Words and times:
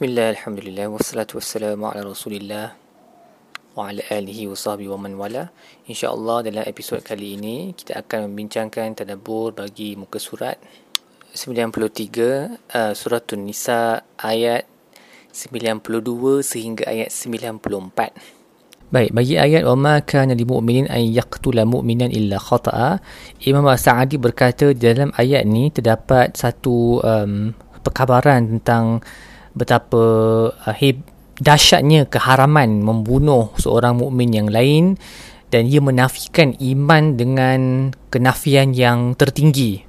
Bismillah, 0.00 0.32
Alhamdulillah, 0.32 0.88
wassalatu 0.88 1.36
wassalamu 1.36 1.84
ala 1.84 2.00
rasulillah 2.00 2.72
wa 3.76 3.92
ala 3.92 4.00
alihi 4.08 4.48
wa 4.48 4.56
sahbihi 4.56 4.88
wa 4.88 4.96
man 4.96 5.12
wala. 5.20 5.52
InsyaAllah 5.92 6.40
dalam 6.48 6.64
episod 6.64 7.04
kali 7.04 7.36
ini 7.36 7.76
kita 7.76 8.00
akan 8.00 8.32
membincangkan 8.32 8.96
tadabur 8.96 9.52
bagi 9.52 10.00
muka 10.00 10.16
surat 10.16 10.56
93 11.36 12.16
uh, 12.16 12.96
suratun 12.96 13.44
nisa 13.44 14.00
ayat 14.16 14.64
92 15.36 16.48
sehingga 16.48 16.88
ayat 16.88 17.12
94. 17.12 18.88
Baik, 18.88 19.12
bagi 19.12 19.36
ayat 19.36 19.68
wa 19.68 19.76
ma 19.76 19.94
kana 20.00 20.32
lil 20.32 20.48
mu'minin 20.48 20.88
an 20.88 21.04
yaqtula 21.04 21.68
mu'minan 21.68 22.08
illa 22.08 22.40
khata'a, 22.40 23.04
Imam 23.44 23.68
Sa'adi 23.68 24.16
berkata 24.16 24.72
dalam 24.72 25.12
ayat 25.20 25.44
ni 25.44 25.68
terdapat 25.68 26.40
satu 26.40 27.04
um, 27.04 27.52
perkabaran 27.84 28.48
tentang 28.48 29.04
betapa 29.54 30.02
uh, 30.54 30.94
dahsyatnya 31.40 32.06
keharaman 32.06 32.84
membunuh 32.84 33.50
seorang 33.56 33.96
mukmin 33.96 34.30
yang 34.30 34.48
lain 34.52 35.00
dan 35.50 35.66
ia 35.66 35.82
menafikan 35.82 36.54
iman 36.54 37.18
dengan 37.18 37.90
kenafian 38.12 38.70
yang 38.76 39.18
tertinggi. 39.18 39.82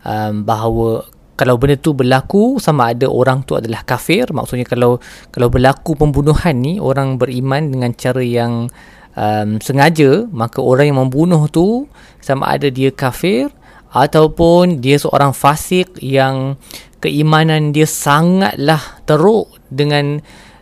Um, 0.00 0.48
bahawa 0.48 1.04
kalau 1.34 1.56
benda 1.56 1.76
tu 1.76 1.96
berlaku 1.96 2.60
sama 2.60 2.92
ada 2.92 3.08
orang 3.08 3.40
tu 3.48 3.56
adalah 3.56 3.80
kafir. 3.82 4.28
Maksudnya 4.30 4.68
kalau 4.68 5.00
kalau 5.32 5.48
berlaku 5.48 5.96
pembunuhan 5.96 6.60
ni 6.60 6.76
orang 6.76 7.16
beriman 7.16 7.72
dengan 7.72 7.96
cara 7.96 8.20
yang 8.20 8.68
um, 9.16 9.56
sengaja 9.58 10.28
maka 10.30 10.60
orang 10.60 10.94
yang 10.94 11.00
membunuh 11.00 11.48
tu 11.48 11.88
sama 12.20 12.52
ada 12.54 12.68
dia 12.68 12.92
kafir 12.92 13.50
ataupun 13.90 14.78
dia 14.78 15.00
seorang 15.00 15.34
fasik 15.34 15.98
yang 15.98 16.54
keimanan 17.00 17.72
dia 17.72 17.88
sangatlah 17.88 19.00
teruk 19.08 19.48
dengan 19.72 20.20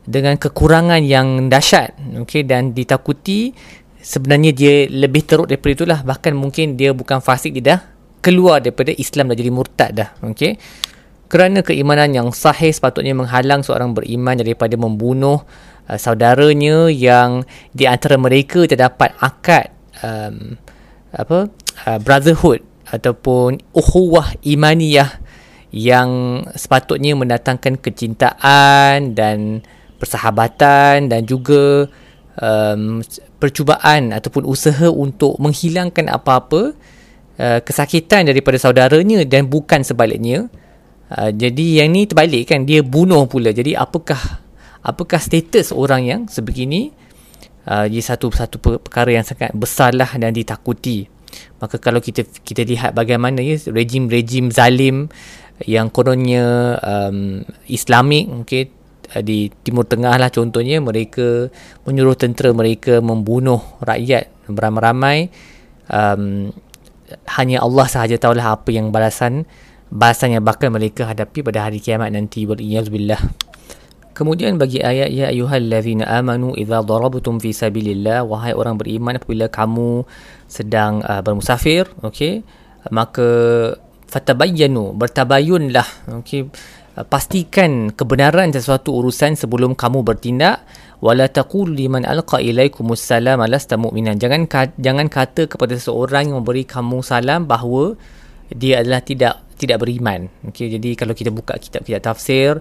dengan 0.08 0.40
kekurangan 0.40 1.04
yang 1.04 1.52
dahsyat 1.52 1.92
okey 2.24 2.48
dan 2.48 2.72
ditakuti 2.72 3.52
sebenarnya 4.00 4.56
dia 4.56 4.74
lebih 4.88 5.26
teruk 5.28 5.52
daripada 5.52 5.72
itulah. 5.84 6.00
Bahkan 6.00 6.32
mungkin 6.32 6.78
dia 6.80 6.96
bukan 6.96 7.20
fasik 7.20 7.58
dia 7.60 7.76
dah 7.76 7.80
keluar 8.24 8.64
daripada 8.64 8.94
Islam 8.96 9.28
dah 9.28 9.36
jadi 9.36 9.52
murtad 9.52 9.90
dah 9.92 10.10
okey. 10.24 10.56
Kerana 11.28 11.60
keimanan 11.60 12.16
yang 12.16 12.32
sahih 12.32 12.72
sepatutnya 12.72 13.12
menghalang 13.12 13.60
seorang 13.60 13.92
beriman 13.92 14.40
daripada 14.40 14.80
membunuh 14.80 15.44
uh, 15.84 15.98
saudaranya 16.00 16.88
yang 16.88 17.44
di 17.76 17.84
antara 17.84 18.16
mereka 18.16 18.64
terdapat 18.64 19.12
akad 19.20 19.68
um, 20.00 20.56
apa 21.12 21.52
uh, 21.84 21.98
brotherhood 22.00 22.64
ataupun 22.88 23.60
ukhuwah 23.76 24.32
imaniyah 24.40 25.20
yang 25.68 26.42
sepatutnya 26.56 27.12
mendatangkan 27.12 27.76
kecintaan 27.76 29.12
dan 29.12 29.60
persahabatan 30.00 31.12
dan 31.12 31.20
juga 31.28 31.90
um, 32.40 33.04
percubaan 33.36 34.14
ataupun 34.14 34.46
usaha 34.48 34.88
untuk 34.88 35.36
menghilangkan 35.36 36.08
apa-apa 36.08 36.72
uh, 37.36 37.60
kesakitan 37.60 38.24
daripada 38.24 38.56
saudaranya 38.56 39.26
dan 39.28 39.50
bukan 39.50 39.84
sebaliknya. 39.84 40.48
Uh, 41.08 41.32
jadi 41.32 41.84
yang 41.84 41.92
ni 41.92 42.04
terbalik 42.04 42.48
kan 42.48 42.64
dia 42.64 42.80
bunuh 42.80 43.28
pula. 43.28 43.52
Jadi 43.52 43.76
apakah 43.76 44.40
apakah 44.80 45.20
status 45.20 45.74
orang 45.74 46.02
yang 46.04 46.20
sebegini? 46.30 46.94
Uh, 47.68 47.84
ia 47.84 48.00
satu 48.00 48.32
satu 48.32 48.56
perkara 48.80 49.12
yang 49.12 49.26
sangat 49.28 49.52
besarlah 49.52 50.08
dan 50.16 50.32
ditakuti. 50.32 51.04
Maka 51.60 51.76
kalau 51.76 52.00
kita 52.00 52.24
kita 52.24 52.64
lihat 52.64 52.96
bagaimana 52.96 53.44
ya 53.44 53.60
rejim-rejim 53.68 54.48
zalim 54.48 55.12
yang 55.66 55.90
kononnya 55.90 56.78
um, 56.78 57.42
Islamik 57.66 58.30
okay, 58.44 58.70
di 59.24 59.48
Timur 59.64 59.88
Tengah 59.88 60.20
lah 60.20 60.30
contohnya 60.30 60.78
mereka 60.78 61.48
menyuruh 61.88 62.14
tentera 62.14 62.52
mereka 62.52 63.00
membunuh 63.00 63.58
rakyat 63.82 64.30
beramai-ramai. 64.46 65.32
Um, 65.88 66.52
hanya 67.40 67.64
Allah 67.64 67.88
sahaja 67.88 68.20
tahulah 68.20 68.60
apa 68.60 68.68
yang 68.68 68.92
balasan 68.92 69.48
balasan 69.88 70.36
yang 70.36 70.44
bakal 70.44 70.68
mereka 70.68 71.08
hadapi 71.08 71.40
pada 71.40 71.64
hari 71.64 71.80
kiamat 71.80 72.12
nanti. 72.12 72.44
Waliyazubillah 72.44 73.48
Kemudian 74.18 74.58
bagi 74.58 74.82
ayat 74.82 75.14
ya 75.14 75.30
ayyuhallazina 75.30 76.02
amanu 76.10 76.50
idza 76.58 76.82
darabtum 76.82 77.38
fi 77.38 77.54
sabilillah 77.54 78.26
wahai 78.26 78.50
orang 78.50 78.74
beriman 78.74 79.14
apabila 79.14 79.46
kamu 79.46 80.02
sedang 80.50 81.06
uh, 81.06 81.22
bermusafir 81.22 81.86
okey 82.02 82.42
maka 82.90 83.30
fatabayyanu 84.08 84.96
bertabayunlah. 84.96 85.86
Okey. 86.24 86.48
Pastikan 86.98 87.94
kebenaran 87.94 88.50
sesuatu 88.50 88.90
urusan 88.98 89.38
sebelum 89.38 89.78
kamu 89.78 90.02
bertindak. 90.02 90.66
Wala 90.98 91.30
taqul 91.30 91.70
liman 91.70 92.02
alqa 92.02 92.42
ilaikumus 92.42 92.98
salam 92.98 93.38
lasta 93.46 93.78
mu'minan. 93.78 94.18
Jangan 94.18 94.50
jangan 94.74 95.06
kata 95.06 95.46
kepada 95.46 95.78
seseorang 95.78 96.34
yang 96.34 96.42
memberi 96.42 96.66
kamu 96.66 97.06
salam 97.06 97.46
bahawa 97.46 97.94
dia 98.50 98.82
adalah 98.82 98.98
tidak 99.06 99.46
tidak 99.54 99.78
beriman. 99.78 100.26
Okey 100.50 100.74
jadi 100.74 100.98
kalau 100.98 101.14
kita 101.14 101.30
buka 101.30 101.54
kitab-kitab 101.54 102.02
tafsir 102.02 102.58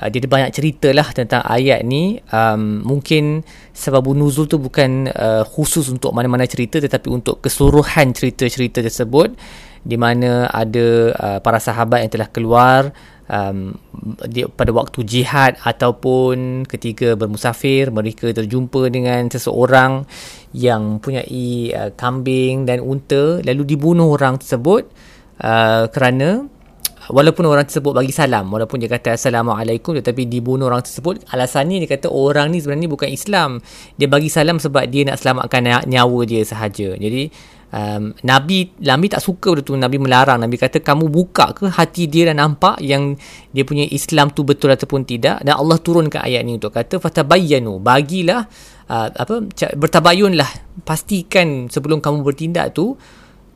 uh, 0.00 0.08
dia 0.08 0.24
ada 0.24 0.30
banyak 0.32 0.50
cerita 0.56 0.88
lah 0.96 1.12
tentang 1.12 1.44
ayat 1.44 1.84
ni. 1.84 2.16
Um, 2.32 2.80
mungkin 2.82 3.44
sebab 3.76 4.08
nuzul 4.16 4.48
tu 4.48 4.56
bukan 4.56 5.12
uh, 5.12 5.44
khusus 5.44 5.92
untuk 5.92 6.16
mana-mana 6.16 6.48
cerita 6.48 6.80
tetapi 6.80 7.12
untuk 7.12 7.44
keseluruhan 7.44 8.16
cerita-cerita 8.16 8.80
tersebut 8.80 9.36
di 9.80 9.96
mana 9.96 10.48
ada 10.52 10.88
uh, 11.16 11.38
para 11.40 11.56
sahabat 11.56 12.04
yang 12.04 12.12
telah 12.12 12.28
keluar 12.28 12.92
um, 13.30 13.72
di, 14.28 14.44
pada 14.44 14.74
waktu 14.76 15.00
jihad 15.08 15.56
ataupun 15.64 16.68
ketika 16.68 17.16
bermusafir 17.16 17.88
mereka 17.88 18.28
terjumpa 18.28 18.92
dengan 18.92 19.32
seseorang 19.32 20.04
yang 20.52 21.00
punya 21.00 21.24
uh, 21.24 21.90
kambing 21.96 22.68
dan 22.68 22.84
unta 22.84 23.40
lalu 23.40 23.62
dibunuh 23.64 24.12
orang 24.12 24.36
tersebut 24.36 24.84
uh, 25.40 25.88
kerana 25.88 26.44
walaupun 27.10 27.44
orang 27.50 27.66
tersebut 27.66 27.92
bagi 27.92 28.14
salam 28.14 28.48
walaupun 28.48 28.78
dia 28.78 28.88
kata 28.88 29.18
assalamualaikum 29.18 29.98
tetapi 29.98 30.30
dibunuh 30.30 30.70
orang 30.70 30.86
tersebut 30.86 31.26
alasannya 31.28 31.82
dia 31.82 31.90
kata 31.90 32.08
orang 32.08 32.54
ni 32.54 32.62
sebenarnya 32.62 32.88
bukan 32.88 33.10
Islam. 33.10 33.60
Dia 33.98 34.06
bagi 34.06 34.30
salam 34.30 34.62
sebab 34.62 34.86
dia 34.88 35.04
nak 35.06 35.20
selamatkan 35.20 35.86
nyawa 35.90 36.20
dia 36.24 36.42
sahaja. 36.46 36.94
Jadi 36.94 37.30
um, 37.74 38.14
Nabi 38.26 38.74
Nabi 38.82 39.06
tak 39.10 39.22
suka 39.22 39.54
betul 39.54 39.78
Nabi 39.78 39.98
melarang. 39.98 40.42
Nabi 40.42 40.56
kata 40.58 40.82
kamu 40.82 41.10
buka 41.10 41.54
ke 41.54 41.70
hati 41.70 42.06
dia 42.06 42.30
dan 42.30 42.42
nampak 42.42 42.78
yang 42.82 43.18
dia 43.50 43.64
punya 43.66 43.86
Islam 43.90 44.30
tu 44.34 44.46
betul 44.46 44.70
ataupun 44.70 45.06
tidak? 45.06 45.42
Dan 45.42 45.54
Allah 45.56 45.78
turunkan 45.78 46.22
ayat 46.22 46.42
ni 46.46 46.58
untuk 46.58 46.74
kata 46.74 46.98
fatabayyanu 47.02 47.78
bagilah 47.82 48.46
uh, 48.90 49.08
apa 49.10 49.46
bertabayunlah. 49.74 50.70
Pastikan 50.80 51.68
sebelum 51.68 52.00
kamu 52.00 52.24
bertindak 52.24 52.72
tu 52.72 52.96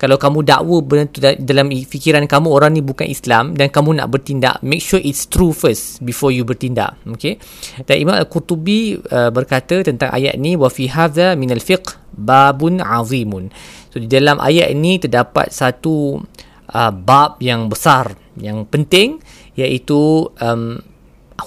kalau 0.04 0.20
kamu 0.20 0.44
dakwa 0.44 0.76
benda 0.84 1.08
tu 1.08 1.24
dalam 1.24 1.72
fikiran 1.72 2.28
kamu 2.28 2.52
orang 2.52 2.76
ni 2.76 2.84
bukan 2.84 3.08
Islam 3.08 3.56
dan 3.56 3.72
kamu 3.72 3.96
nak 3.96 4.12
bertindak 4.12 4.60
make 4.60 4.84
sure 4.84 5.00
it's 5.00 5.24
true 5.24 5.56
first 5.56 6.04
before 6.04 6.28
you 6.28 6.44
bertindak. 6.44 7.00
Okay? 7.16 7.40
Dan 7.88 8.04
Imam 8.04 8.20
Al-Qurtubi 8.20 9.00
uh, 9.00 9.32
berkata 9.32 9.80
tentang 9.80 10.12
ayat 10.12 10.36
ni 10.36 10.60
wa 10.60 10.68
fi 10.68 10.92
hadza 10.92 11.32
min 11.40 11.48
al-fiqh 11.48 11.96
babun 12.12 12.84
azimun. 12.84 13.48
So 13.88 13.96
di 13.96 14.04
dalam 14.04 14.36
ayat 14.44 14.76
ini 14.76 15.00
terdapat 15.00 15.48
satu 15.48 16.20
uh, 16.68 16.92
bab 16.92 17.40
yang 17.40 17.72
besar 17.72 18.12
yang 18.36 18.68
penting 18.68 19.24
iaitu 19.56 20.28
um, 20.36 20.84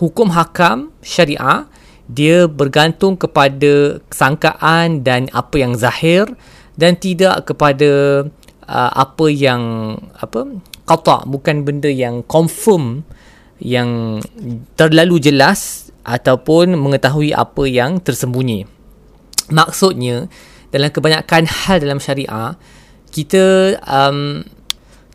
hukum 0.01 0.34
hakam 0.34 0.90
syariah 1.06 1.69
dia 2.09 2.50
bergantung 2.50 3.22
kepada 3.22 4.01
sangkaan 4.09 5.06
dan 5.06 5.29
apa 5.29 5.62
yang 5.62 5.78
zahir 5.78 6.25
dan 6.73 6.97
tidak 6.97 7.53
kepada 7.53 8.23
uh, 8.67 8.91
apa 8.94 9.25
yang 9.31 9.95
apa 10.19 10.45
qata 10.88 11.23
bukan 11.28 11.63
benda 11.63 11.89
yang 11.89 12.22
confirm 12.28 13.03
yang 13.57 14.22
terlalu 14.78 15.17
jelas 15.17 15.89
ataupun 16.05 16.78
mengetahui 16.78 17.34
apa 17.34 17.66
yang 17.66 17.97
tersembunyi. 17.99 18.69
Maksudnya 19.49 20.29
dalam 20.69 20.93
kebanyakan 20.93 21.47
hal 21.47 21.81
dalam 21.81 21.97
syariah 21.97 22.53
kita 23.09 23.75
um, 23.87 24.43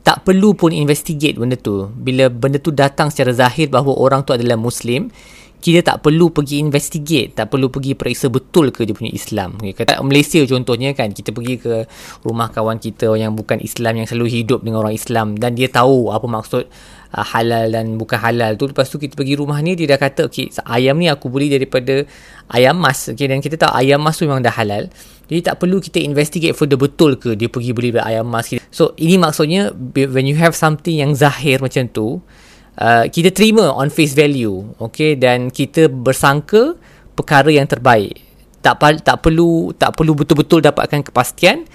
tak 0.02 0.26
perlu 0.26 0.58
pun 0.58 0.74
investigate 0.74 1.38
benda 1.38 1.54
tu. 1.54 1.86
Bila 1.94 2.26
benda 2.26 2.58
tu 2.58 2.74
datang 2.74 3.08
secara 3.14 3.30
zahir 3.30 3.70
bahawa 3.70 3.94
orang 3.94 4.20
tu 4.26 4.34
adalah 4.34 4.58
muslim 4.58 5.14
kita 5.62 5.94
tak 5.94 6.02
perlu 6.02 6.34
pergi 6.34 6.58
investigate 6.58 7.38
tak 7.38 7.54
perlu 7.54 7.70
pergi 7.70 7.94
periksa 7.94 8.26
betul 8.26 8.74
ke 8.74 8.82
dia 8.82 8.98
punya 8.98 9.14
Islam. 9.14 9.62
Kata 9.62 10.02
Malaysia 10.02 10.42
contohnya 10.42 10.90
kan 10.90 11.14
kita 11.14 11.30
pergi 11.30 11.54
ke 11.62 11.86
rumah 12.26 12.50
kawan 12.50 12.82
kita 12.82 13.14
yang 13.14 13.38
bukan 13.38 13.62
Islam 13.62 14.02
yang 14.02 14.10
selalu 14.10 14.42
hidup 14.42 14.66
dengan 14.66 14.82
orang 14.82 14.98
Islam 14.98 15.38
dan 15.38 15.54
dia 15.54 15.70
tahu 15.70 16.10
apa 16.10 16.26
maksud 16.26 16.66
uh, 17.14 17.26
halal 17.30 17.70
dan 17.70 17.94
bukan 17.94 18.18
halal 18.18 18.58
tu. 18.58 18.66
Lepas 18.66 18.90
tu 18.90 18.98
kita 18.98 19.14
pergi 19.14 19.38
rumah 19.38 19.62
ni 19.62 19.78
dia 19.78 19.86
dah 19.94 20.02
kata 20.02 20.26
okay, 20.26 20.50
ayam 20.66 20.98
ni 20.98 21.06
aku 21.06 21.30
beli 21.30 21.46
daripada 21.46 22.02
ayam 22.50 22.82
mas. 22.82 23.14
Okay, 23.14 23.30
dan 23.30 23.38
kita 23.38 23.54
tahu 23.54 23.70
ayam 23.70 24.02
mas 24.02 24.18
tu 24.18 24.26
memang 24.26 24.42
dah 24.42 24.50
halal. 24.50 24.90
Jadi 25.30 25.46
tak 25.46 25.62
perlu 25.62 25.78
kita 25.78 26.02
investigate 26.02 26.58
further 26.58 26.76
betul 26.76 27.14
ke 27.14 27.38
dia 27.38 27.46
pergi 27.46 27.70
beli 27.70 27.94
ayam 28.02 28.26
mas. 28.26 28.50
So 28.74 28.98
ini 28.98 29.14
maksudnya 29.14 29.70
when 29.94 30.26
you 30.26 30.34
have 30.34 30.58
something 30.58 30.98
yang 30.98 31.14
zahir 31.14 31.62
macam 31.62 31.86
tu 31.86 32.18
uh, 32.78 33.04
kita 33.08 33.34
terima 33.34 33.72
on 33.72 33.92
face 33.92 34.16
value 34.16 34.76
okay? 34.80 35.18
Dan 35.18 35.52
kita 35.52 35.90
bersangka 35.90 36.76
perkara 37.12 37.52
yang 37.52 37.68
terbaik. 37.68 38.20
Tak 38.62 38.78
tak 39.02 39.16
perlu 39.26 39.74
tak 39.74 39.98
perlu 39.98 40.14
betul-betul 40.14 40.62
dapatkan 40.62 41.02
kepastian 41.02 41.66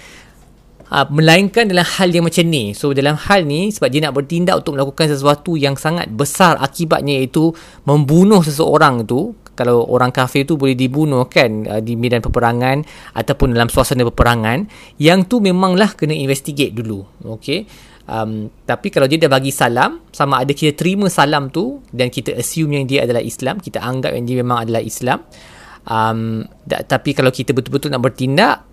uh, 0.88 1.06
melainkan 1.12 1.68
dalam 1.68 1.84
hal 1.84 2.08
yang 2.08 2.24
macam 2.24 2.44
ni. 2.48 2.72
So 2.72 2.96
dalam 2.96 3.14
hal 3.16 3.44
ni 3.44 3.68
sebab 3.68 3.88
dia 3.92 4.00
nak 4.08 4.16
bertindak 4.16 4.64
untuk 4.64 4.80
melakukan 4.80 5.12
sesuatu 5.12 5.54
yang 5.54 5.76
sangat 5.76 6.08
besar 6.10 6.56
akibatnya 6.58 7.20
iaitu 7.20 7.52
membunuh 7.84 8.40
seseorang 8.40 9.04
tu 9.04 9.36
kalau 9.58 9.82
orang 9.90 10.14
kafir 10.14 10.46
tu 10.46 10.54
boleh 10.54 10.78
dibunuh 10.78 11.26
kan 11.26 11.66
uh, 11.66 11.82
di 11.82 11.98
medan 11.98 12.22
peperangan 12.22 12.86
ataupun 13.18 13.58
dalam 13.58 13.66
suasana 13.66 14.06
peperangan 14.06 14.70
yang 15.02 15.26
tu 15.26 15.42
memanglah 15.42 15.98
kena 15.98 16.14
investigate 16.14 16.70
dulu 16.70 17.02
okey? 17.26 17.66
Um, 18.08 18.48
tapi 18.64 18.88
kalau 18.88 19.04
dia 19.04 19.20
dah 19.20 19.28
bagi 19.28 19.52
salam 19.52 20.00
sama 20.14 20.40
ada 20.40 20.54
kita 20.56 20.72
terima 20.72 21.12
salam 21.12 21.52
tu 21.52 21.84
dan 21.92 22.08
kita 22.08 22.32
assume 22.38 22.80
yang 22.80 22.86
dia 22.88 23.04
adalah 23.04 23.20
Islam 23.20 23.60
kita 23.60 23.84
anggap 23.84 24.16
yang 24.16 24.24
dia 24.24 24.36
memang 24.40 24.64
adalah 24.64 24.80
Islam 24.80 25.26
um, 25.84 26.40
da, 26.64 26.80
tapi 26.86 27.12
kalau 27.12 27.28
kita 27.28 27.52
betul-betul 27.52 27.92
nak 27.92 28.00
bertindak 28.00 28.64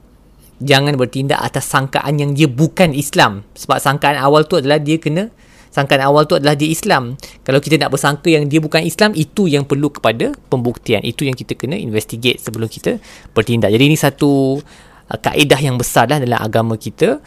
jangan 0.64 0.96
bertindak 0.96 1.40
atas 1.42 1.68
sangkaan 1.68 2.16
yang 2.16 2.32
dia 2.32 2.48
bukan 2.48 2.96
Islam. 2.96 3.44
Sebab 3.56 3.78
sangkaan 3.80 4.16
awal 4.16 4.48
tu 4.48 4.56
adalah 4.60 4.80
dia 4.80 4.96
kena 4.96 5.28
sangkaan 5.76 6.08
awal 6.08 6.24
tu 6.24 6.40
adalah 6.40 6.56
dia 6.56 6.72
Islam. 6.72 7.20
Kalau 7.44 7.60
kita 7.60 7.76
nak 7.76 7.92
bersangka 7.92 8.32
yang 8.32 8.48
dia 8.48 8.64
bukan 8.64 8.80
Islam 8.80 9.12
itu 9.12 9.52
yang 9.52 9.68
perlu 9.68 9.92
kepada 9.92 10.32
pembuktian. 10.48 11.04
Itu 11.04 11.28
yang 11.28 11.36
kita 11.36 11.60
kena 11.60 11.76
investigate 11.76 12.40
sebelum 12.40 12.72
kita 12.72 12.96
bertindak. 13.36 13.76
Jadi 13.76 13.84
ini 13.84 14.00
satu 14.00 14.64
uh, 15.12 15.20
kaedah 15.20 15.60
yang 15.60 15.76
besar 15.76 16.08
lah 16.08 16.24
dalam 16.24 16.40
agama 16.40 16.80
kita. 16.80 17.20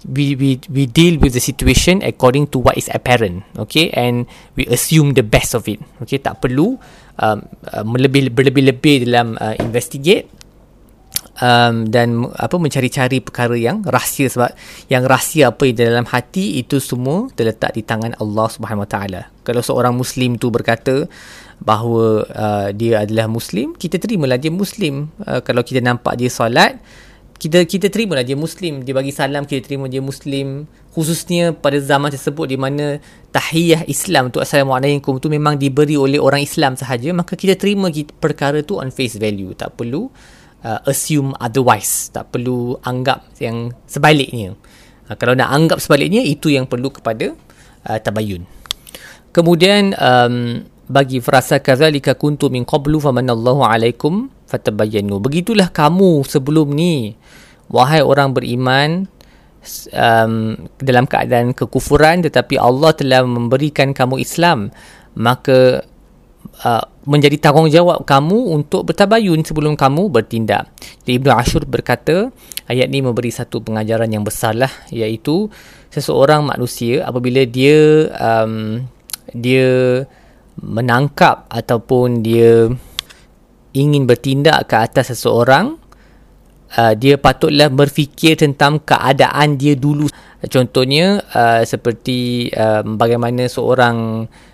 We, 0.00 0.32
we, 0.32 0.56
we 0.72 0.88
deal 0.88 1.20
with 1.20 1.36
the 1.36 1.44
situation 1.44 2.00
according 2.00 2.48
to 2.56 2.58
what 2.64 2.80
is 2.80 2.88
apparent 2.88 3.44
okay? 3.60 3.92
And 3.92 4.24
we 4.56 4.64
assume 4.72 5.12
the 5.12 5.20
best 5.20 5.52
of 5.52 5.68
it 5.68 5.76
okay? 6.00 6.16
Tak 6.16 6.40
perlu 6.40 6.80
um, 7.20 7.38
uh, 7.68 7.84
melebih 7.84 8.32
berlebih-lebih 8.32 9.04
dalam 9.04 9.36
uh, 9.36 9.52
investigate 9.60 10.39
um, 11.40 11.88
dan 11.88 12.28
apa 12.36 12.56
mencari-cari 12.60 13.18
perkara 13.24 13.56
yang 13.56 13.82
rahsia 13.82 14.28
sebab 14.30 14.52
yang 14.92 15.02
rahsia 15.08 15.50
apa 15.50 15.66
yang 15.66 15.76
dalam 15.80 16.06
hati 16.06 16.60
itu 16.60 16.78
semua 16.78 17.32
terletak 17.34 17.74
di 17.74 17.82
tangan 17.82 18.14
Allah 18.20 18.46
Subhanahu 18.46 18.84
Wa 18.86 18.90
Taala. 18.90 19.22
Kalau 19.42 19.64
seorang 19.64 19.96
muslim 19.96 20.36
tu 20.36 20.52
berkata 20.52 21.08
bahawa 21.60 22.24
uh, 22.30 22.68
dia 22.72 23.04
adalah 23.04 23.26
muslim, 23.26 23.74
kita 23.74 23.98
terimalah 23.98 24.36
dia 24.36 24.52
muslim. 24.52 25.10
Uh, 25.24 25.40
kalau 25.42 25.64
kita 25.64 25.82
nampak 25.84 26.16
dia 26.20 26.30
solat, 26.32 26.78
kita 27.40 27.64
kita 27.64 27.88
terimalah 27.88 28.20
dia 28.20 28.36
muslim. 28.36 28.84
Dia 28.84 28.92
bagi 28.92 29.12
salam 29.16 29.48
kita 29.48 29.64
terima 29.64 29.88
dia 29.88 30.04
muslim. 30.04 30.68
Khususnya 30.92 31.56
pada 31.56 31.80
zaman 31.80 32.12
tersebut 32.12 32.50
di 32.50 32.58
mana 32.60 33.00
tahiyah 33.30 33.86
Islam 33.86 34.28
tu 34.28 34.42
assalamualaikum 34.42 35.22
tu 35.22 35.30
memang 35.30 35.54
diberi 35.56 35.94
oleh 35.94 36.20
orang 36.20 36.42
Islam 36.44 36.76
sahaja, 36.76 37.14
maka 37.16 37.38
kita 37.38 37.56
terima 37.56 37.88
perkara 38.20 38.60
tu 38.60 38.76
on 38.76 38.92
face 38.92 39.16
value. 39.16 39.56
Tak 39.56 39.78
perlu 39.80 40.12
uh, 40.64 40.80
assume 40.88 41.32
otherwise 41.40 42.08
tak 42.12 42.32
perlu 42.32 42.76
anggap 42.84 43.24
yang 43.40 43.72
sebaliknya. 43.88 44.56
Uh, 45.08 45.16
kalau 45.16 45.34
nak 45.36 45.50
anggap 45.52 45.78
sebaliknya 45.80 46.22
itu 46.24 46.52
yang 46.52 46.68
perlu 46.68 46.92
kepada 46.92 47.32
uh, 47.88 47.98
tabayun. 48.00 48.44
Kemudian 49.30 49.94
um, 49.94 50.66
bagi 50.90 51.22
frasa 51.22 51.62
kadzalika 51.62 52.18
kuntu 52.18 52.50
min 52.50 52.66
qablu 52.66 52.98
famanallahu 52.98 53.62
alaikum 53.62 54.26
fatabayyanu. 54.50 55.22
Begitulah 55.22 55.70
kamu 55.70 56.26
sebelum 56.26 56.74
ni 56.74 57.14
wahai 57.70 58.02
orang 58.02 58.34
beriman 58.34 59.06
um, 59.94 60.58
dalam 60.82 61.06
keadaan 61.06 61.54
kekufuran 61.54 62.26
tetapi 62.26 62.58
Allah 62.58 62.90
telah 62.90 63.22
memberikan 63.22 63.94
kamu 63.94 64.18
Islam. 64.18 64.74
Maka 65.14 65.86
uh, 66.64 66.84
menjadi 67.08 67.36
tanggungjawab 67.40 68.04
kamu 68.04 68.52
untuk 68.52 68.92
bertabayun 68.92 69.42
sebelum 69.42 69.74
kamu 69.74 70.12
bertindak. 70.12 70.68
Jadi 71.04 71.20
Ibnu 71.20 71.30
Ashur 71.32 71.62
berkata, 71.64 72.28
ayat 72.68 72.92
ini 72.92 73.04
memberi 73.04 73.32
satu 73.32 73.64
pengajaran 73.64 74.10
yang 74.12 74.24
besar 74.24 74.56
lah, 74.56 74.70
iaitu 74.92 75.48
seseorang 75.90 76.46
manusia 76.46 77.02
apabila 77.02 77.42
dia 77.48 78.06
um, 78.14 78.84
dia 79.32 80.02
menangkap 80.60 81.48
ataupun 81.48 82.20
dia 82.20 82.68
ingin 83.72 84.04
bertindak 84.04 84.66
ke 84.66 84.76
atas 84.76 85.14
seseorang, 85.14 85.78
uh, 86.76 86.92
dia 86.94 87.16
patutlah 87.16 87.70
berfikir 87.70 88.36
tentang 88.36 88.82
keadaan 88.82 89.56
dia 89.56 89.74
dulu. 89.78 90.10
Contohnya 90.40 91.20
uh, 91.36 91.62
seperti 91.64 92.48
uh, 92.52 92.80
bagaimana 92.84 93.44
seorang 93.44 94.24
uh, 94.26 94.49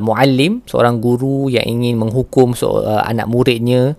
muallim 0.00 0.64
seorang 0.64 0.98
guru 0.98 1.52
yang 1.52 1.64
ingin 1.68 2.00
menghukum 2.00 2.56
so, 2.56 2.80
uh, 2.80 3.04
anak 3.04 3.28
muridnya. 3.28 3.94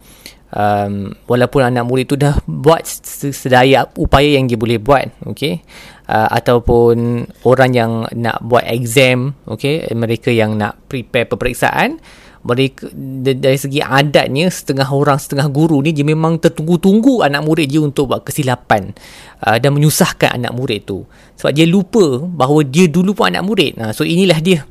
Um, 0.50 1.14
walaupun 1.30 1.62
anak 1.62 1.86
murid 1.86 2.10
itu 2.10 2.18
dah 2.18 2.34
buat 2.50 2.82
sedaya 2.82 3.86
upaya 3.94 4.34
yang 4.34 4.50
dia 4.50 4.58
boleh 4.58 4.82
buat 4.82 5.14
okey 5.30 5.62
uh, 6.10 6.26
ataupun 6.42 7.22
orang 7.46 7.70
yang 7.70 7.92
nak 8.18 8.42
buat 8.42 8.66
exam 8.66 9.38
okey 9.46 9.94
mereka 9.94 10.34
yang 10.34 10.58
nak 10.58 10.82
prepare 10.90 11.30
peperiksaan 11.30 12.02
mereka 12.40 12.88
dari 13.36 13.60
segi 13.60 13.84
adatnya 13.84 14.48
setengah 14.48 14.88
orang 14.88 15.20
setengah 15.20 15.52
guru 15.52 15.84
ni 15.84 15.92
dia 15.92 16.08
memang 16.08 16.40
tertunggu-tunggu 16.40 17.28
anak 17.28 17.44
murid 17.44 17.68
dia 17.68 17.84
untuk 17.84 18.16
buat 18.16 18.24
kesilapan 18.24 18.96
uh, 19.44 19.58
dan 19.60 19.76
menyusahkan 19.76 20.40
anak 20.40 20.56
murid 20.56 20.88
tu. 20.88 21.04
Sebab 21.36 21.52
dia 21.52 21.68
lupa 21.68 22.24
bahawa 22.24 22.64
dia 22.64 22.88
dulu 22.88 23.12
pun 23.12 23.28
anak 23.28 23.44
murid. 23.44 23.76
Uh, 23.76 23.92
so 23.92 24.08
inilah 24.08 24.40
dia. 24.40 24.64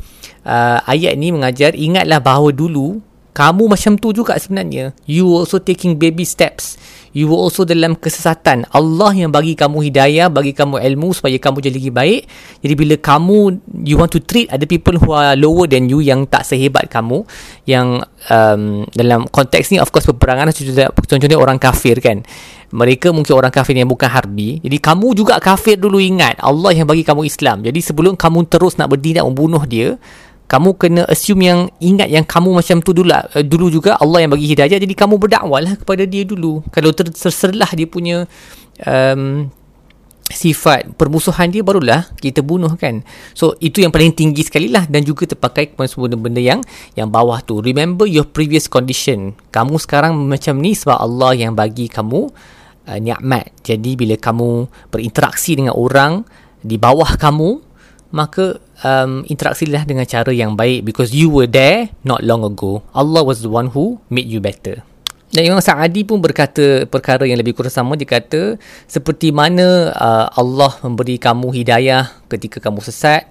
Uh, 0.49 0.81
ayat 0.89 1.13
ni 1.21 1.29
mengajar 1.29 1.77
ingatlah 1.77 2.25
bahawa 2.25 2.57
dulu 2.57 3.05
kamu 3.37 3.71
macam 3.71 3.95
tu 4.01 4.11
juga 4.11 4.35
sebenarnya. 4.35 4.97
You 5.07 5.31
also 5.31 5.63
taking 5.63 6.01
baby 6.01 6.27
steps. 6.27 6.79
You 7.17 7.33
were 7.33 7.41
also 7.41 7.65
dalam 7.65 7.97
kesesatan. 7.97 8.69
Allah 8.69 9.11
yang 9.17 9.33
bagi 9.33 9.57
kamu 9.57 9.91
hidayah 9.91 10.29
bagi 10.29 10.53
kamu 10.53 10.79
ilmu 10.79 11.17
supaya 11.17 11.35
kamu 11.41 11.65
jadi 11.65 11.77
lebih 11.81 11.95
baik. 11.95 12.23
Jadi 12.61 12.75
bila 12.77 12.95
kamu 13.01 13.39
you 13.87 13.97
want 13.97 14.13
to 14.13 14.21
treat 14.21 14.53
other 14.53 14.69
people 14.69 14.95
who 15.01 15.17
are 15.17 15.33
lower 15.35 15.65
than 15.65 15.89
you 15.89 16.05
yang 16.05 16.29
tak 16.29 16.45
sehebat 16.45 16.93
kamu 16.93 17.25
yang 17.65 18.05
um, 18.29 18.85
dalam 18.93 19.25
konteks 19.31 19.73
ni 19.73 19.81
of 19.81 19.89
course 19.89 20.05
peperangan 20.05 20.53
contohnya, 20.53 20.93
contohnya 20.93 21.39
orang 21.41 21.57
kafir 21.57 21.97
kan. 21.99 22.23
Mereka 22.69 23.17
mungkin 23.17 23.33
orang 23.33 23.49
kafir 23.49 23.73
yang 23.81 23.89
bukan 23.89 24.13
harbi. 24.13 24.61
Jadi 24.61 24.77
kamu 24.77 25.17
juga 25.17 25.41
kafir 25.41 25.81
dulu 25.81 25.97
ingat. 25.97 26.37
Allah 26.45 26.77
yang 26.77 26.85
bagi 26.85 27.01
kamu 27.01 27.25
Islam. 27.25 27.65
Jadi 27.65 27.81
sebelum 27.81 28.13
kamu 28.13 28.45
terus 28.45 28.77
nak 28.77 28.93
bertindak 28.93 29.25
membunuh 29.25 29.65
dia 29.65 29.97
kamu 30.49 30.81
kena 30.81 31.03
assume 31.05 31.45
yang 31.45 31.61
ingat 31.77 32.09
yang 32.09 32.25
kamu 32.25 32.57
macam 32.57 32.81
tu 32.81 32.97
dulu 32.97 33.13
uh, 33.13 33.45
dulu 33.45 33.69
juga 33.69 34.01
Allah 34.01 34.25
yang 34.25 34.33
bagi 34.33 34.49
hidayah. 34.49 34.81
Jadi 34.81 34.97
kamu 34.97 35.21
berdakwalah 35.21 35.77
kepada 35.77 36.09
dia 36.09 36.25
dulu. 36.25 36.65
Kalau 36.73 36.91
ter- 36.97 37.13
terserlah 37.13 37.69
dia 37.77 37.85
punya 37.85 38.25
um, 38.89 39.53
sifat 40.29 40.93
permusuhan 40.97 41.53
dia 41.53 41.61
barulah 41.61 42.09
kita 42.17 42.41
bunuh 42.41 42.73
kan. 42.81 43.05
So 43.37 43.61
itu 43.61 43.85
yang 43.85 43.93
paling 43.93 44.17
tinggi 44.17 44.41
sekali 44.41 44.73
lah. 44.73 44.89
Dan 44.89 45.05
juga 45.05 45.29
terpakai 45.29 45.77
kepada 45.77 45.85
semua 45.85 46.09
benda 46.17 46.41
yang 46.41 46.65
yang 46.97 47.13
bawah 47.13 47.45
tu. 47.45 47.61
Remember 47.61 48.09
your 48.09 48.25
previous 48.25 48.73
condition. 48.73 49.37
Kamu 49.53 49.77
sekarang 49.77 50.17
macam 50.17 50.65
ni 50.65 50.73
sebab 50.73 50.97
Allah 50.97 51.37
yang 51.37 51.53
bagi 51.53 51.93
kamu 51.93 52.25
uh, 52.89 52.97
nikmat. 52.97 53.53
Jadi 53.61 54.01
bila 54.01 54.17
kamu 54.17 54.65
berinteraksi 54.89 55.61
dengan 55.61 55.77
orang 55.77 56.25
di 56.65 56.81
bawah 56.81 57.21
kamu 57.21 57.69
maka 58.09 58.57
um, 58.85 59.25
interaksilah 59.27 59.83
dengan 59.89 60.07
cara 60.07 60.31
yang 60.31 60.55
baik 60.55 60.87
because 60.87 61.11
you 61.15 61.31
were 61.31 61.49
there 61.49 61.91
not 62.07 62.23
long 62.23 62.45
ago. 62.47 62.83
Allah 62.95 63.23
was 63.25 63.43
the 63.43 63.51
one 63.51 63.71
who 63.73 63.99
made 64.11 64.29
you 64.29 64.39
better. 64.39 64.83
Dan 65.29 65.45
Imam 65.45 65.61
Sa'adi 65.61 66.09
pun 66.09 66.25
berkata 66.25 66.89
perkara 66.89 67.29
yang 67.29 67.37
lebih 67.37 67.53
kurang 67.53 67.73
sama. 67.73 68.01
Dia 68.01 68.09
kata, 68.09 68.57
seperti 68.89 69.29
mana 69.29 69.93
uh, 69.93 70.27
Allah 70.33 70.73
memberi 70.81 71.21
kamu 71.21 71.53
hidayah 71.53 72.09
ketika 72.33 72.65
kamu 72.65 72.81
sesat, 72.81 73.29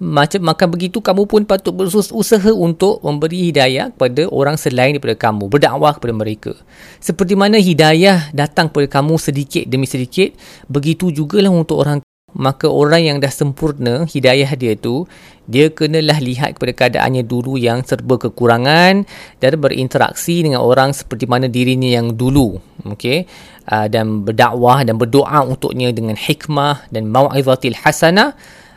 macam 0.00 0.40
maka 0.40 0.64
begitu 0.64 1.04
kamu 1.04 1.28
pun 1.28 1.44
patut 1.44 1.72
berusaha 1.76 2.50
untuk 2.52 2.98
memberi 3.04 3.52
hidayah 3.52 3.92
kepada 3.92 4.24
orang 4.32 4.56
selain 4.56 4.96
daripada 4.96 5.16
kamu, 5.16 5.52
berdakwah 5.52 5.92
kepada 5.96 6.14
mereka. 6.16 6.52
Seperti 6.98 7.36
mana 7.36 7.60
hidayah 7.60 8.32
datang 8.32 8.72
kepada 8.72 9.00
kamu 9.00 9.20
sedikit 9.20 9.64
demi 9.68 9.84
sedikit, 9.84 10.32
begitu 10.68 11.12
jugalah 11.12 11.52
untuk 11.52 11.80
orang 11.80 12.03
maka 12.34 12.66
orang 12.66 13.06
yang 13.06 13.16
dah 13.22 13.30
sempurna 13.30 14.04
hidayah 14.10 14.50
dia 14.58 14.74
tu 14.74 15.06
dia 15.44 15.68
kenalah 15.70 16.18
lihat 16.18 16.56
kepada 16.56 16.72
keadaannya 16.72 17.22
dulu 17.24 17.60
yang 17.60 17.84
serba 17.84 18.16
kekurangan 18.16 19.04
dan 19.38 19.52
berinteraksi 19.60 20.40
dengan 20.40 20.64
orang 20.64 20.96
seperti 20.96 21.28
mana 21.28 21.52
dirinya 21.52 21.88
yang 21.88 22.16
dulu. 22.16 22.56
Okey? 22.88 23.28
Uh, 23.68 23.88
dan 23.88 24.24
berdakwah 24.24 24.84
dan 24.84 24.96
berdoa 24.96 25.44
untuknya 25.44 25.92
dengan 25.92 26.16
hikmah 26.16 26.88
dan 26.88 27.08
mau'izatil 27.12 27.76
hasanah. 27.76 28.32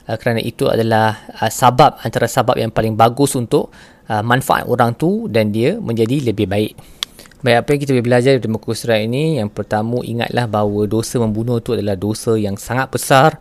Uh, 0.08 0.20
kerana 0.20 0.44
itu 0.44 0.68
adalah 0.68 1.24
uh, 1.40 1.52
sabab 1.52 2.04
antara 2.04 2.28
sabab 2.28 2.60
yang 2.60 2.72
paling 2.72 3.00
bagus 3.00 3.36
untuk 3.40 3.72
uh, 4.12 4.24
manfaat 4.24 4.68
orang 4.68 4.92
tu 4.96 5.32
dan 5.32 5.56
dia 5.56 5.80
menjadi 5.80 6.32
lebih 6.32 6.52
baik 6.52 6.97
Baik, 7.38 7.58
apa 7.62 7.70
yang 7.70 7.79
kita 7.86 7.91
boleh 7.94 8.08
belajar 8.10 8.32
dari 8.41 8.50
muka 8.50 8.74
surat 8.74 9.06
ini? 9.06 9.38
Yang 9.38 9.53
pertama, 9.53 10.01
ingatlah 10.01 10.50
bahawa 10.50 10.89
dosa 10.89 11.22
membunuh 11.22 11.62
itu 11.62 11.77
adalah 11.77 11.94
dosa 11.94 12.34
yang 12.34 12.58
sangat 12.58 12.89
besar 12.89 13.38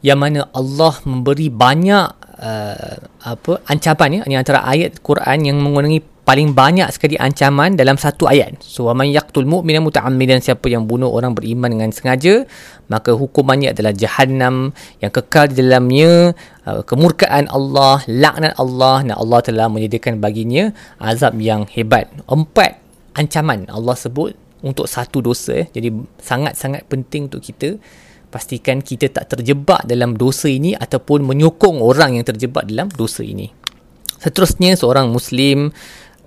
yang 0.00 0.18
mana 0.18 0.48
Allah 0.56 0.96
memberi 1.04 1.52
banyak 1.52 2.06
uh, 2.40 2.96
apa 3.20 3.52
ancaman 3.68 4.16
ya 4.16 4.20
ini 4.24 4.36
antara 4.36 4.64
ayat 4.64 5.04
Quran 5.04 5.44
yang 5.44 5.60
menggunakan 5.60 6.00
paling 6.24 6.56
banyak 6.56 6.88
sekali 6.94 7.20
ancaman 7.20 7.74
dalam 7.74 7.98
satu 8.00 8.26
ayat. 8.26 8.62
So 8.64 8.88
man 8.94 9.10
yaqtul 9.10 9.44
mu'mina 9.44 9.82
muta'ammidan 9.82 10.40
siapa 10.40 10.70
yang 10.72 10.86
bunuh 10.88 11.10
orang 11.10 11.34
beriman 11.34 11.68
dengan 11.68 11.90
sengaja 11.90 12.48
maka 12.86 13.12
hukumannya 13.12 13.74
adalah 13.74 13.92
jahanam 13.94 14.74
yang 14.98 15.12
kekal 15.12 15.50
di 15.50 15.58
dalamnya 15.58 16.32
uh, 16.64 16.82
kemurkaan 16.86 17.50
Allah, 17.50 18.02
laknat 18.08 18.56
Allah 18.58 19.06
dan 19.06 19.14
Allah 19.14 19.38
telah 19.42 19.66
menyediakan 19.70 20.22
baginya 20.22 20.74
azab 20.98 21.36
yang 21.38 21.66
hebat. 21.70 22.08
Empat 22.30 22.79
ancaman 23.20 23.68
Allah 23.68 23.92
sebut 23.92 24.32
untuk 24.64 24.88
satu 24.88 25.20
dosa. 25.20 25.68
Jadi 25.68 25.92
sangat-sangat 26.20 26.88
penting 26.88 27.28
untuk 27.28 27.44
kita 27.44 27.76
pastikan 28.30 28.80
kita 28.80 29.10
tak 29.10 29.36
terjebak 29.36 29.84
dalam 29.84 30.14
dosa 30.14 30.46
ini 30.46 30.72
ataupun 30.72 31.26
menyokong 31.26 31.82
orang 31.82 32.16
yang 32.16 32.24
terjebak 32.24 32.64
dalam 32.64 32.88
dosa 32.88 33.26
ini. 33.26 33.50
Seterusnya 34.20 34.76
seorang 34.76 35.10
muslim 35.10 35.72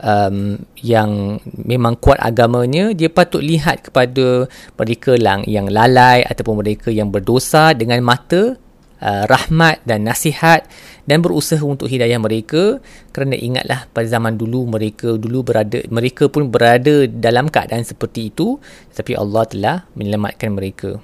um, 0.01 0.38
yang 0.81 1.39
memang 1.45 1.95
kuat 2.01 2.19
agamanya 2.19 2.91
dia 2.91 3.07
patut 3.07 3.39
lihat 3.39 3.89
kepada 3.89 4.50
mereka 4.75 5.15
yang 5.47 5.69
lalai 5.71 6.25
ataupun 6.25 6.59
mereka 6.59 6.89
yang 6.91 7.09
berdosa 7.13 7.71
dengan 7.77 8.01
mata 8.03 8.59
uh, 9.03 9.27
rahmat 9.27 9.83
dan 9.83 10.07
nasihat 10.07 10.63
dan 11.03 11.19
berusaha 11.19 11.60
untuk 11.60 11.91
hidayah 11.91 12.17
mereka 12.17 12.79
kerana 13.12 13.36
ingatlah 13.36 13.91
pada 13.91 14.07
zaman 14.07 14.39
dulu 14.39 14.63
mereka 14.63 15.19
dulu 15.19 15.43
berada 15.43 15.83
mereka 15.91 16.31
pun 16.31 16.48
berada 16.48 17.03
dalam 17.12 17.51
keadaan 17.51 17.83
seperti 17.83 18.31
itu 18.31 18.57
tapi 18.95 19.19
Allah 19.19 19.43
telah 19.43 19.77
menyelamatkan 20.00 20.55
mereka. 20.55 21.03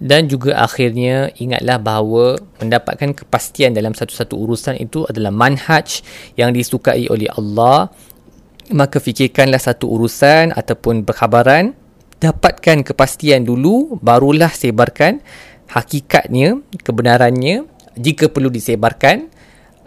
Dan 0.00 0.32
juga 0.32 0.56
akhirnya 0.56 1.28
ingatlah 1.36 1.76
bahawa 1.76 2.40
mendapatkan 2.56 3.12
kepastian 3.12 3.76
dalam 3.76 3.92
satu-satu 3.92 4.32
urusan 4.32 4.80
itu 4.80 5.04
adalah 5.04 5.28
manhaj 5.28 6.00
yang 6.40 6.56
disukai 6.56 7.04
oleh 7.12 7.28
Allah. 7.36 7.92
Maka 8.72 8.96
fikirkanlah 8.96 9.60
satu 9.60 9.92
urusan 9.92 10.56
ataupun 10.56 11.04
perkhabaran 11.04 11.76
dapatkan 12.16 12.80
kepastian 12.80 13.44
dulu 13.44 14.00
barulah 14.00 14.48
sebarkan 14.48 15.20
hakikatnya 15.70 16.58
kebenarannya 16.82 17.66
jika 17.94 18.26
perlu 18.30 18.50
disebarkan 18.50 19.30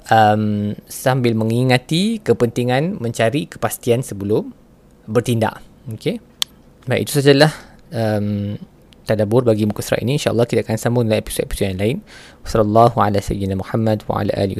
um, 0.07 0.71
sambil 0.87 1.35
mengingati 1.35 2.23
kepentingan 2.23 2.99
mencari 2.99 3.47
kepastian 3.47 3.99
sebelum 4.03 4.51
bertindak. 5.07 5.59
Okey. 5.91 6.19
Baik 6.87 7.07
itu 7.07 7.19
sajalah 7.19 7.51
um, 7.91 8.55
tadabbur 9.03 9.43
bagi 9.43 9.67
muka 9.67 9.83
surat 9.83 10.03
ini. 10.03 10.15
Insyaallah 10.15 10.47
kita 10.47 10.63
akan 10.63 10.77
sambung 10.79 11.03
dalam 11.07 11.19
episod-episod 11.19 11.75
yang 11.75 11.79
lain. 11.79 11.97
Ala 12.47 13.19
sayyidina 13.19 13.59
muhammad 13.59 14.03
wa 14.07 14.23
ala 14.23 14.31
alihi 14.35 14.59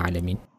alamin 0.00 0.53